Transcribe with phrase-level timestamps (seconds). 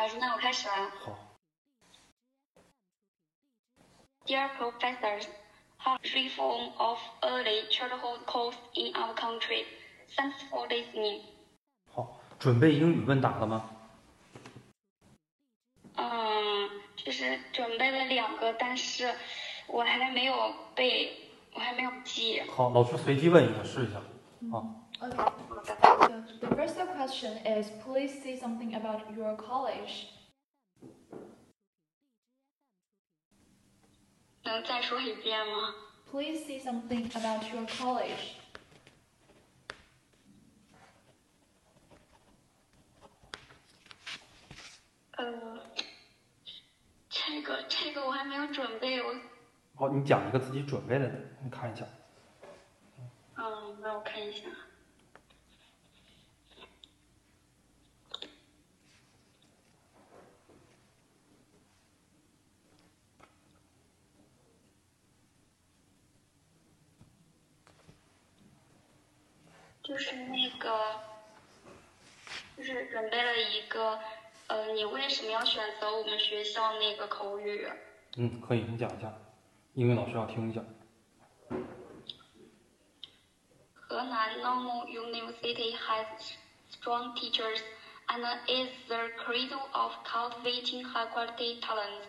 [0.00, 0.90] 老师，那我开始了。
[1.04, 1.18] 好
[4.24, 5.26] ，Dear professors,
[5.76, 9.66] how reform of early childhood course in our country.
[10.16, 11.20] Thanks for listening.
[11.94, 13.70] 好，准备英语问答了吗？
[15.96, 19.14] 嗯，就是准备了两个，但是
[19.66, 21.12] 我还没有背，
[21.52, 22.40] 我还没有记。
[22.48, 23.98] 好，老师随机问一个，试一下。
[24.50, 24.64] 啊
[24.98, 25.16] ，Okay.
[25.98, 26.24] 好的。
[27.09, 30.07] So the first question is please say something about your college.
[34.43, 35.73] 能再说一遍吗？
[36.11, 38.35] Please say something about your college.
[45.17, 45.59] 呃，
[47.09, 49.15] 这个这个我还没有准备，我
[49.75, 51.11] 好，你讲一个自己准备的，
[51.43, 51.85] 你看一下。
[53.37, 54.47] 嗯，让我看一下。
[70.00, 70.98] 就是那个，
[72.56, 73.98] 就是准备了一个，
[74.46, 77.68] 呃，你为什么要选择我们学校那个口语？
[78.16, 79.12] 嗯，可以，你讲一下。
[79.74, 80.62] 英语老师要听一下。
[83.74, 86.06] 河南 Normal University has
[86.70, 87.60] strong teachers
[88.08, 92.06] and is the cradle of cultivating high quality talents.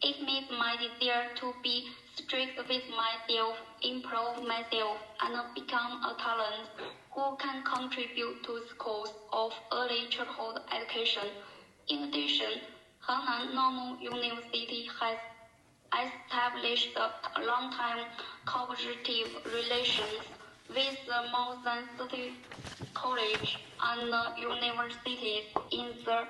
[0.00, 1.84] It makes my desire to be
[2.14, 6.70] strict with myself, improve myself, and become a talent
[7.16, 11.28] who can contribute to the schools of early childhood education.
[11.88, 12.60] In addition,
[13.08, 15.16] Henan Normal University has
[16.04, 18.04] established a long-time
[18.44, 20.20] cooperative relations
[20.68, 20.98] with
[21.32, 22.32] more than 30
[22.92, 26.20] colleges and universities in the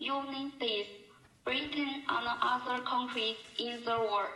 [0.00, 0.88] United States,
[1.44, 4.34] Britain, and other countries in the world,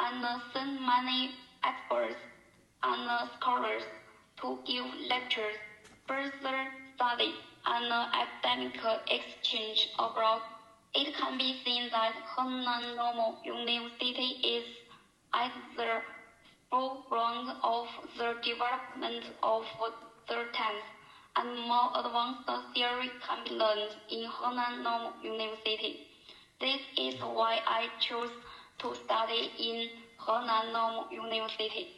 [0.00, 1.30] and send many
[1.62, 2.18] experts
[2.82, 3.84] and scholars
[4.44, 5.56] to give lectures,
[6.06, 7.32] further study,
[7.64, 8.76] and academic
[9.08, 10.42] exchange abroad.
[10.94, 14.64] It can be seen that Henan Normal University is
[15.32, 16.02] at the
[16.70, 17.86] forefront of
[18.18, 19.64] the development of
[20.28, 20.84] the times,
[21.36, 26.06] and more advanced theory can be learned in Henan Normal University.
[26.60, 28.30] This is why I chose
[28.80, 29.88] to study in
[30.20, 31.88] Henan Normal University.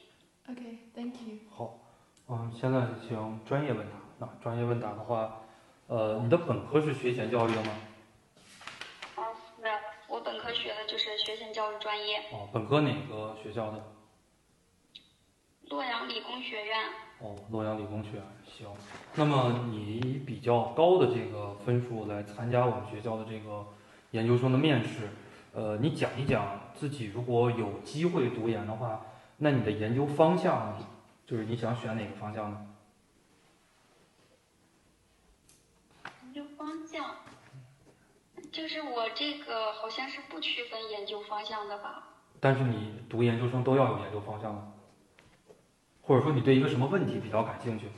[0.49, 1.41] Okay, thank you.
[1.51, 1.86] 好，
[2.28, 3.92] 嗯，现在行专业问答。
[4.19, 5.42] 那专业问答的话，
[5.87, 7.70] 呃，你的本科是学前教育的吗？
[9.16, 9.22] 哦，
[9.60, 9.62] 是，
[10.09, 13.81] 我本科学的就是学前教育专业，哦，本科哪个学校的？
[15.69, 16.76] 洛阳理工学院。
[17.20, 18.22] 哦，洛阳理工学院。
[18.44, 18.66] 行，
[19.14, 23.64] 那么你以比较高的这个分数来参加我们学校的这个
[24.10, 25.10] 研究生的面试，
[25.53, 29.06] 呃，你讲一讲自己如果有机会读研的话，
[29.37, 30.76] 那你的研究方向
[31.26, 32.66] 就是你想选哪个方向呢？
[36.22, 37.16] 研究方向，
[38.53, 42.10] 就是我这个好像是不区分研究方向的吧？
[42.38, 44.72] 但是你读研究生都要有研究方向的，
[46.03, 47.91] 或者说你对一个什么问题比较感兴趣？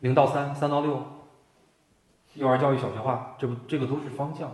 [0.00, 1.02] 零到三，三到六，
[2.34, 4.50] 幼儿教育、小学化，这不这个都是方向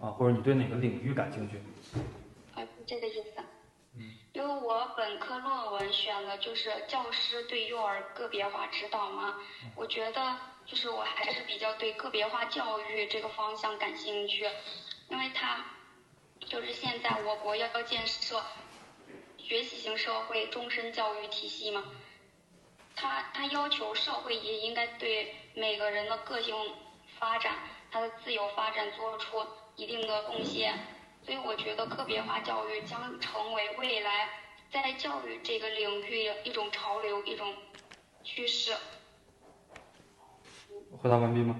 [0.00, 1.60] 啊，或者你对哪个领域感兴趣？
[2.54, 3.23] 啊，这个意思。
[3.23, 3.23] 因为我
[5.04, 9.34] 本科论文选的就是教师对幼儿个别化指导嘛，
[9.76, 10.34] 我觉得
[10.64, 14.48] 就是我还是比较对个别化教育这个方向感兴趣，
[15.10, 15.62] 因为它
[16.46, 18.42] 就是现在我国要建设
[19.36, 21.84] 学习型社会终身教育体系嘛，
[22.96, 26.56] 它它要求社会也应该对每个人的个性
[27.18, 27.58] 发展、
[27.90, 30.78] 他的自由发展做出一定的贡献。
[31.26, 34.28] 所以我觉得个别化教育将成为未来
[34.74, 37.54] 在教育这个领域一种潮流、一种
[38.24, 38.72] 趋势。
[40.90, 41.54] 回答完毕吗？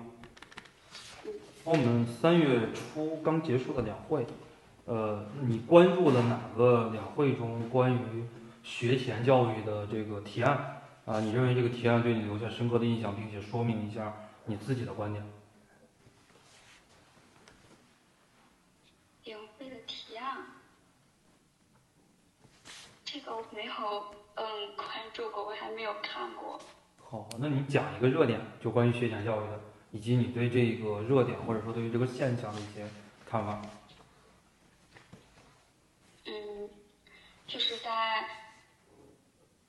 [1.63, 4.27] 我们三月初刚结束的两会，
[4.87, 8.25] 呃，你关注了哪个两会中关于
[8.65, 11.21] 学前教育的这个提案啊？
[11.21, 14.13] 你认为这个提案对你留下深刻的印象，并且说明一下
[14.47, 15.25] 你自己的观点？
[19.23, 20.47] 领会的提案，
[23.05, 23.73] 这个我没有
[24.35, 26.61] 嗯关注过，我还没有看过。
[26.99, 29.61] 好，那你讲一个热点，就关于学前教育的，
[29.93, 32.89] 以及你对这个热点或者说对于这个现象的一些
[33.29, 33.61] 看法。
[36.27, 36.71] 嗯，
[37.47, 38.29] 就是在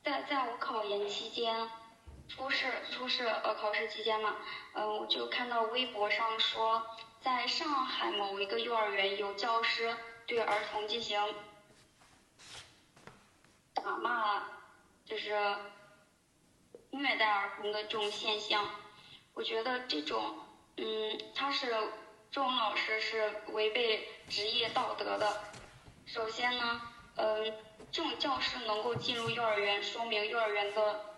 [0.03, 1.69] 在在我考研期间，
[2.27, 4.37] 初试初试呃考试期间嘛，
[4.73, 6.81] 嗯、我就看到微博上说，
[7.21, 11.19] 在上海某一个幼儿园，有教师对儿童进行
[13.85, 14.43] 打骂，
[15.05, 15.55] 就是
[16.89, 18.67] 虐待儿童的这种现象。
[19.35, 20.39] 我觉得这种，
[20.77, 21.67] 嗯，他是
[22.31, 25.43] 这种老师是违背职业道德的。
[26.07, 26.81] 首先呢，
[27.17, 27.53] 嗯，
[27.91, 31.15] 这种教师能够进入幼儿园，说明幼儿园的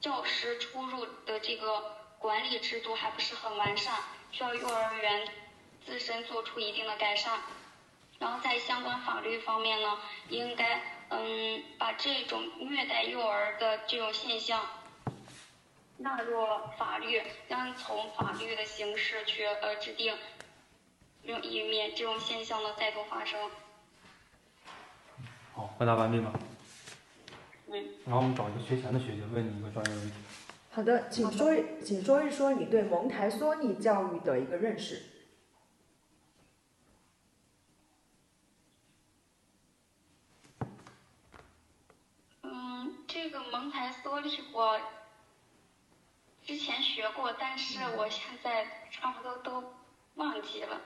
[0.00, 3.98] 教师出入的这个管理制度还不是很完善，
[4.30, 5.28] 需要幼儿园
[5.84, 7.40] 自身做出一定的改善。
[8.18, 9.98] 然后在相关法律方面呢，
[10.28, 10.80] 应该
[11.12, 14.64] 嗯把这种虐待幼儿的这种现象
[15.98, 16.46] 纳入
[16.78, 20.16] 法律，将从法律的形式去呃制定，
[21.22, 23.38] 以免这种现象呢再度发生。
[25.54, 26.32] 好，回答完毕吗？
[27.68, 27.84] 嗯。
[28.06, 30.16] 然后我们找一个学前的学姐问你一个专业问题。
[30.70, 31.54] 好的，请说，
[31.84, 35.02] 请说一说你对蒙台梭利教育的一个认识。
[42.42, 44.80] 嗯，这个蒙台梭利我
[46.44, 49.62] 之前学过，但是我现在差不多都
[50.16, 50.80] 忘记了。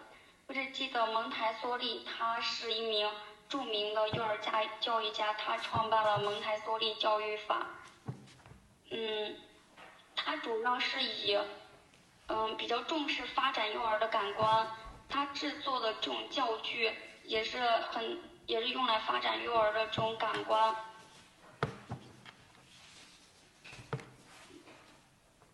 [0.46, 3.10] 我只记得蒙台梭利他是一名。
[3.48, 7.68] 著名的幼儿家教育家，他创办了蒙台梭利教育法。
[8.90, 9.36] 嗯，
[10.14, 11.38] 他主要是以
[12.26, 14.68] 嗯比较重视发展幼儿的感官，
[15.08, 16.92] 他制作的这种教具
[17.22, 20.76] 也是很也是用来发展幼儿的这种感官。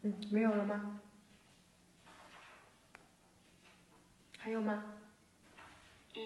[0.02, 1.00] 嗯，没有了吗？
[4.38, 4.84] 还有吗？
[6.14, 6.22] 嗯。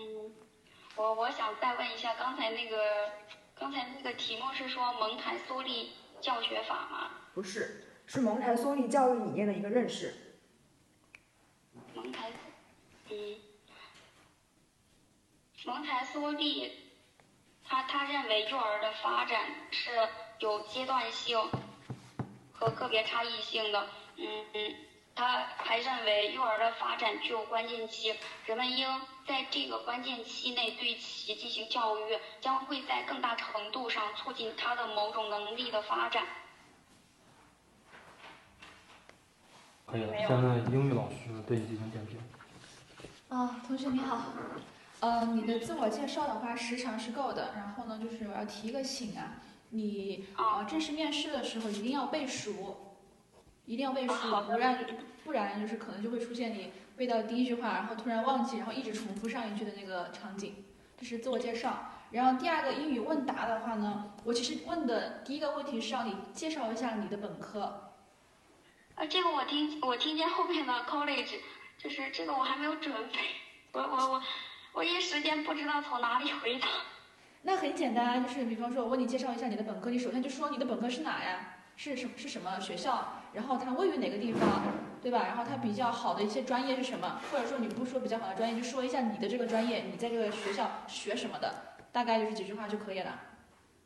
[0.97, 3.13] 我我想再问一下，刚才那个
[3.55, 5.93] 刚才那个题目是说蒙台梭利
[6.23, 7.11] 教学法吗？
[7.35, 10.15] 不是，是蒙台梭利教育理念的一个认识。
[11.95, 12.33] 蒙台，
[13.11, 13.37] 嗯，
[15.67, 16.73] 蒙台梭利，
[17.63, 19.91] 他他认为幼儿的发展是
[20.39, 21.39] 有阶段性
[22.59, 23.87] 和个别差异性的，
[24.17, 24.75] 嗯嗯。
[25.19, 28.15] 他还认为，幼儿的发展具有关键期，
[28.45, 28.87] 人们应
[29.27, 36.23] 在这个关键期内对其进行教育，将会在更大程度上促进他的某种能力的发展。
[39.87, 42.19] 可以了，现在英语老师对你进行点评。
[43.31, 44.21] 啊，同学你好，
[45.01, 49.41] 呃，你的自我介绍的话时长是够的，然后呢，就是我要提一个醒啊，
[49.71, 52.83] 你啊正式面试的时候一定要背熟。
[53.69, 54.87] 一定要背熟，不然
[55.25, 60.65] 不然就是可能就会出现你背到第一句话，然后突然忘记，然后一直重复上一句的那个场景。
[60.97, 61.91] 这是自我介绍。
[62.13, 67.91] 然后第二个英语问答的话呢，我其实问的第一个问题是让你介绍一下你的本科。
[68.95, 71.35] 啊，这个我听我听见后面的 college，
[71.77, 73.19] 就是这个我还没有准备，
[73.73, 74.23] 我我我
[74.75, 76.69] 我一时间不知道从哪里回答。
[77.47, 81.59] 那很简单，就是比方说我问你介绍一下你的本科，你首先就说你的本科是哪呀？
[81.77, 83.23] 是什是什么学校？
[83.35, 84.65] 然后它位于哪个地方，
[85.01, 85.23] 对吧？
[85.29, 87.21] 然后它比较好的一些专业是什么？
[87.31, 93.21] 或者说你不说比较好的专业，就说一下你的这个专业，你在这个学校学什么的，大概就是几句话就可以了。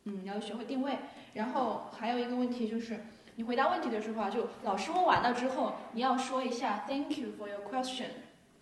[0.05, 0.97] 嗯，你要学会定位。
[1.33, 3.05] 然后还有一个问题就是，
[3.35, 8.07] 你回答问题的时候啊，就老师问完了之后，你要说一下 Thank you for your question。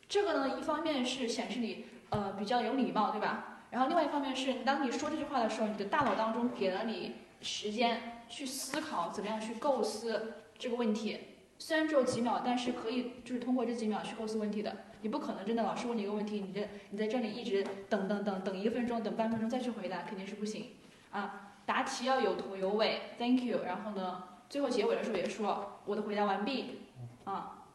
[0.09, 3.58] 这个呢，一方面是显示你呃比较有礼貌，对吧？
[3.71, 8.15] 然后另外一方面是，当你说这句话的时候，你的大脑当中给了你时间。
[8.29, 11.17] 去思考怎么样去构思这个问题，
[11.57, 14.71] 虽然只有几秒，但是可以就是通过这几秒去构思问题的。
[15.01, 20.73] 你不可能真的老师问你一个问题，你这你在这里一直等等等等一分钟，等半分钟再去回答，肯定是不行
[21.09, 21.55] 啊。
[21.65, 23.63] 答题要有头有尾，Thank you。
[23.65, 26.81] 然后呢，最后结尾的时候也说我的回答完毕
[27.23, 27.65] 啊。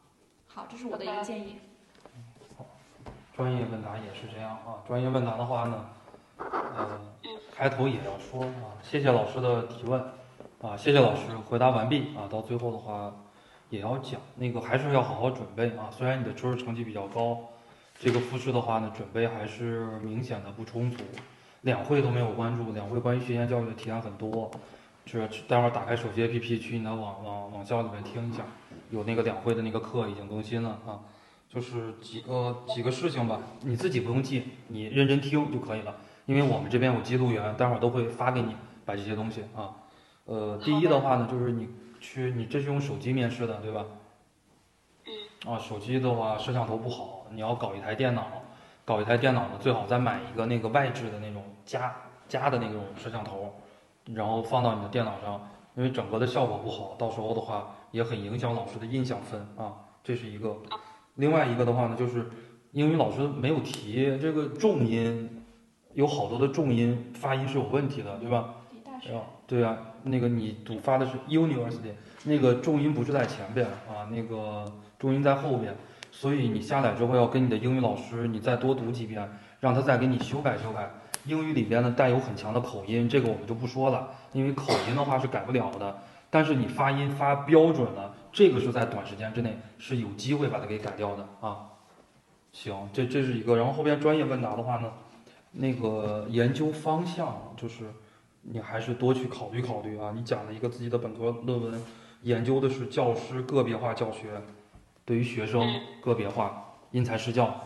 [0.47, 1.57] 好，这是我的一个建议。
[3.35, 4.79] 好，专业问答也是这样啊。
[4.87, 5.85] 专业问答的话呢，
[6.37, 6.99] 呃，
[7.53, 10.01] 开头也要说啊，谢谢老师的提问。
[10.61, 12.25] 啊，谢谢老师，回答完毕啊。
[12.29, 13.13] 到最后的话，
[13.69, 15.89] 也要讲那个，还是要好好准备啊。
[15.91, 17.37] 虽然你的初试成绩比较高，
[17.99, 21.03] 这个复试的话呢，准备还是明显的不充足。
[21.61, 24.49] 两会都没有关注，两会关于学前教育的提案很多，
[25.05, 28.43] 就是待会儿打开手机 APP 去你的网网网校里面听一下，
[28.91, 30.99] 有那个两会的那个课已经更新了啊。
[31.49, 35.95] 就是几个几个事情吧，你自己不用记，你认真听就可以了。
[36.25, 39.71] 因为我们这边有记录员，待会儿都会发给你，把这些东西啊。
[40.25, 41.69] 呃，第一的话呢，就是你
[42.01, 43.85] 去，你这是用手机面试的，对吧？
[45.05, 45.53] 嗯。
[45.53, 48.27] 啊，手机的话，摄像头不好，你要搞一台电脑，
[48.83, 51.95] 搞一台电脑呢，最好再买一个那个外置的那种加
[52.27, 53.53] 加的那种摄像头，
[54.13, 60.57] 然后放到你的电脑上，因为整个的效果不好，到时候的话也很影响老师的印象分啊，这是一个。
[61.15, 62.29] 另外一个的话呢，就是
[62.71, 65.43] 英语老师没有提这个重音，
[65.93, 68.55] 有好多的重音发音是有问题的，对吧？
[68.71, 71.93] 你大学对啊，对啊，那个你读发的是 university，
[72.25, 74.65] 那个重音不是在前边啊，那个
[74.99, 75.73] 重音在后边，
[76.11, 79.29] 所以你下载之后要跟你的英语老师你再多读几遍，
[79.59, 80.89] 让他再给你修改修改。
[81.25, 85.95] 英语里边呢带有很强的口音，这个我们就不说了，因为口音的话是改不了的。
[86.29, 91.71] 但是你发音发标准了，这个是在短时间之内是有机会把它给改掉的啊。
[92.51, 94.91] 行，这这是一个，然后后边专业问答的话呢，
[95.53, 97.85] 那个研究方向就是。
[98.47, 100.13] 你还是多去考虑考虑啊！
[100.15, 101.81] 你讲了一个自己的本科论文，
[102.21, 104.39] 研究的是教师个别化教学，
[105.03, 105.67] 对于学生
[105.99, 107.59] 个别化、因材施教，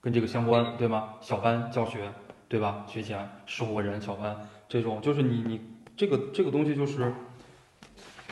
[0.00, 1.16] 跟这个相关，对吗？
[1.20, 2.10] 小班教学，
[2.48, 2.86] 对吧？
[2.88, 4.34] 学前十五个人小班，
[4.70, 5.60] 这种就是你你
[5.94, 7.12] 这个这个东西就是，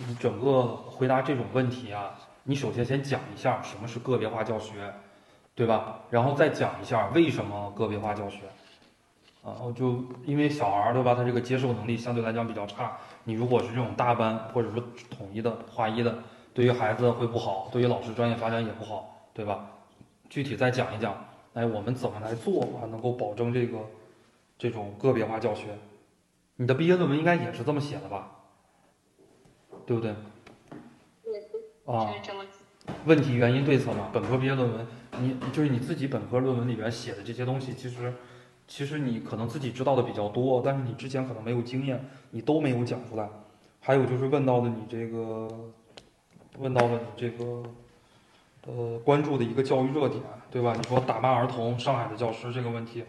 [0.06, 4.92] 你整个回答这种问题啊，你首先先讲一下什么是个别化教学，
[5.54, 6.00] 对吧？
[6.10, 8.40] 然后再讲一下为什么个别化教学。
[9.44, 12.96] 啊，我就因为小孩儿对吧，他这个接受能力相对来讲比较差。
[13.24, 16.16] 你如果是这种大班或者说统一的划一的，
[16.54, 19.66] 对于孩子会不好，对于老师专业发展也不好，对吧？
[20.30, 21.14] 具体再讲一讲，
[21.52, 23.78] 哎，我们怎么来做啊，能够保证这个
[24.58, 25.78] 这种个别化教学？
[26.56, 28.30] 你的毕业论文应该也是这么写的吧？
[29.86, 30.14] 对不对？
[31.86, 32.12] 啊，
[33.04, 34.86] 问题原因对策嘛，本科毕业论文，
[35.20, 38.12] 你就是你自己本科论文里边写的这些东西，其实
[38.66, 43.28] 其实你可能自己知道的比较多，但是你之前可能没有经验，你都没有讲出来。
[43.80, 45.46] 还有就是问到的你这个，
[46.58, 47.62] 问到了你这个，
[48.66, 50.74] 呃，关注的一个教育热点，对吧？
[50.74, 53.04] 你说打骂儿童，上海的教师这个问题，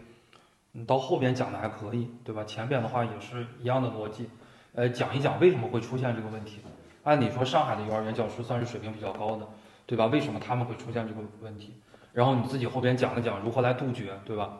[0.72, 2.44] 你到后边讲的还可以，对吧？
[2.44, 4.28] 前边的话也是一样的逻辑，
[4.76, 6.60] 呃，讲一讲为什么会出现这个问题。
[7.02, 9.48] 按理说上海的幼儿园教师算是水平比较高的，
[9.86, 10.06] 对吧？
[10.06, 11.80] 为什么他们会出现这个问题？
[12.12, 14.52] 然后你自己后边讲了讲如何来杜绝，对吧？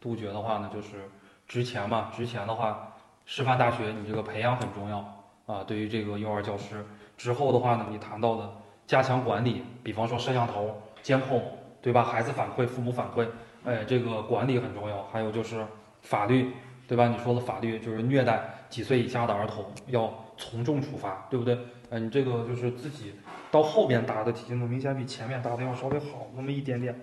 [0.00, 1.10] 杜绝的话呢，就是
[1.46, 4.98] 之前嘛，之前的话，师范大学你这个培养很重要
[5.44, 6.82] 啊，对于这个幼儿教师。
[7.18, 8.50] 之后的话呢，你谈到的
[8.86, 11.42] 加强管理，比方说摄像头监控，
[11.82, 12.02] 对吧？
[12.02, 13.28] 孩子反馈，父母反馈，
[13.66, 15.02] 哎，这个管理很重要。
[15.12, 15.66] 还有就是
[16.00, 16.50] 法律，
[16.88, 17.08] 对吧？
[17.08, 21.58] 你说的法律就是虐待几岁以下的儿童要从重处罚，对不对？
[21.90, 23.12] 嗯，你这个就是自己
[23.50, 26.98] 到后边答的题呢，明显比前面答的要稍微好那么一点点。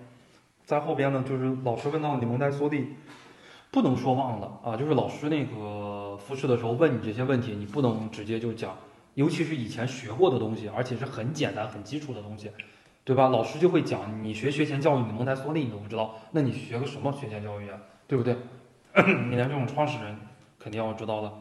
[0.64, 2.94] 在后边呢，就是老师问到你蒙台梭利，
[3.70, 8.76] 不能说忘了啊，就是老师那个复试的时候问你这些问题，你不能直接就讲，
[9.14, 12.50] 尤其是以前学过的东西，而且是很简单、很基础的东西，
[13.04, 13.28] 对吧？
[13.28, 17.78] 老师就会讲，你学学前教育，你蒙台梭利你都不知道，那你学个什么学前教育啊？
[18.06, 18.36] 对不对？
[19.30, 20.16] 你连这种创始人
[20.58, 21.32] 肯定要知道的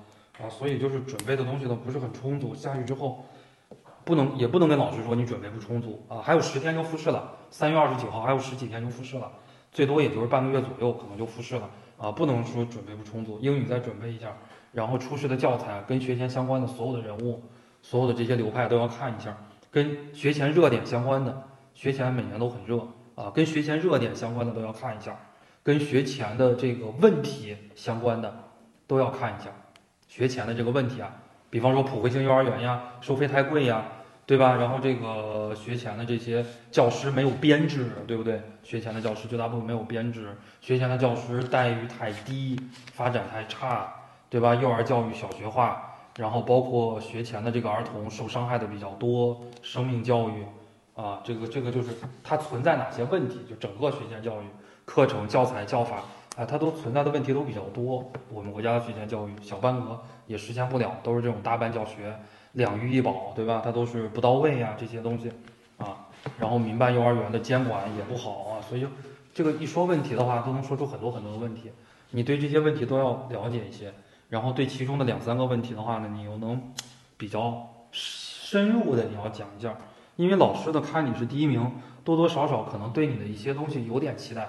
[0.41, 3.25] 啊，所以就是准备的东西都不是很充足，下去之后。
[4.03, 6.21] 不能，也不能跟老师说你准备不充足啊！
[6.21, 9.29] 还有十天就复试了，三月二十几号还有十几天就复试了，
[9.69, 12.09] 最多也就是半个月左右可能就复试了啊！
[12.09, 14.31] 不能说准备不充足，英语再准备一下，
[14.71, 17.43] 然后出试的教材跟学前相关的所有的人物、
[17.81, 19.35] 所有的这些流派都要看一下，
[19.69, 25.19] 跟学前热点相关的，学前每年都很热啊，跟学前热点相关的都要看一下，
[25.61, 28.33] 跟学前的这个问题相关的
[28.87, 29.51] 都要看一下，
[30.07, 31.13] 学前的这个问题啊，
[31.49, 33.85] 比方说普惠性幼儿园呀，收费太贵呀。
[34.27, 34.57] 对吧？
[34.57, 38.41] 然后这个学前的这些教师没有编制，对不对？
[38.61, 42.59] 学前的教师绝大部分没有编制，学前的教师待遇太低，
[42.91, 43.89] 发展太差，
[44.29, 44.53] 对吧？
[44.53, 45.81] 幼儿教育小学化，
[46.17, 50.45] 然后包括学前的这个儿童受伤害的比较多，生命教育，
[50.93, 53.39] 啊，这个这个就是它存在哪些问题？
[53.49, 54.45] 就整个学前教育
[54.83, 56.03] 课程、教材、教法
[56.37, 58.09] 啊，它都存在的问题都比较多。
[58.29, 62.15] 我们国家的学前教育小班额也实现不了，都是这种大班教学。
[62.53, 63.61] 两育一保，对吧？
[63.63, 65.31] 它都是不到位呀，这些东西，
[65.77, 66.07] 啊，
[66.39, 68.87] 然后民办幼儿园的监管也不好啊，所以
[69.31, 71.71] 这个一说问题的话，都能说出很多很多的问题。
[72.11, 73.93] 你对这些问题都要了解一些，
[74.29, 76.59] 然后对其中的两三个问题的话呢，你又能
[77.15, 79.77] 比较深入的你要讲一下，
[80.15, 81.71] 因为老师的看你是第一名，
[82.03, 84.41] 多多少少可能对你的一些东西有点期待，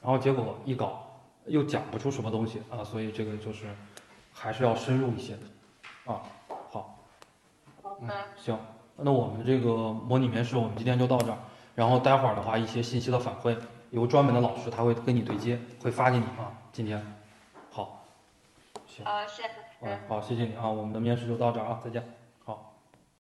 [0.00, 1.01] 然后结果一搞
[1.46, 3.66] 又讲不出什么东西啊，所以这个就是
[4.32, 6.22] 还是要深入一些的，啊。
[6.70, 6.98] 好
[8.00, 8.58] 嗯，行，
[8.96, 11.38] 那我们这个模拟面试我们今天就到这儿，
[11.74, 13.56] 然后待会儿的话一些信息的反馈，
[13.90, 16.52] 由专门的老师他会跟你对接，会发给你啊。
[16.72, 17.00] 今天，
[17.70, 18.04] 好，
[18.86, 19.04] 行。
[19.82, 22.02] 嗯，好，谢谢你啊，我们的面试就到这儿啊，再见。